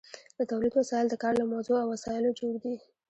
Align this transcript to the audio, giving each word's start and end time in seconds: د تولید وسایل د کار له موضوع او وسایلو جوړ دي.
د 0.37 0.39
تولید 0.49 0.73
وسایل 0.75 1.07
د 1.09 1.15
کار 1.23 1.33
له 1.41 1.45
موضوع 1.53 1.77
او 1.81 1.87
وسایلو 1.93 2.35
جوړ 2.39 2.53
دي. 2.63 2.75